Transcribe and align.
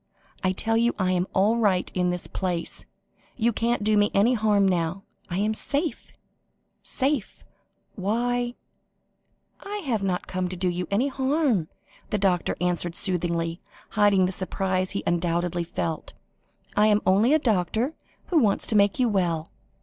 I 0.43 0.51
tell 0.51 0.77
you 0.77 0.95
I 0.97 1.11
am 1.11 1.27
all 1.31 1.57
right 1.57 1.91
in 1.93 2.09
this 2.09 2.25
place; 2.25 2.85
you 3.35 3.53
can't 3.53 3.83
do 3.83 3.95
me 3.95 4.09
any 4.15 4.33
harm 4.33 4.67
now; 4.67 5.03
I 5.29 5.37
am 5.37 5.53
safe 5.53 6.11
safe 6.81 7.43
why" 7.93 8.55
"I 9.59 9.75
have 9.85 10.01
not 10.01 10.25
come 10.25 10.49
to 10.49 10.55
do 10.55 10.69
you 10.69 10.87
any 10.89 11.09
harm," 11.09 11.67
the 12.09 12.17
doctor 12.17 12.57
answered 12.59 12.95
soothingly, 12.95 13.61
hiding 13.89 14.25
the 14.25 14.31
surprise 14.31 14.89
he 14.89 15.03
undoubtedly 15.05 15.63
felt. 15.63 16.13
"I 16.75 16.87
am 16.87 17.01
only 17.05 17.35
a 17.35 17.37
doctor 17.37 17.93
who 18.29 18.39
wants 18.39 18.65
to 18.65 18.75
make 18.75 18.97
you 18.97 19.07
well. 19.07 19.51